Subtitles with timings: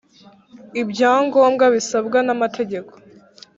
[0.81, 2.91] Ibyangombwa bisabwa n amategeko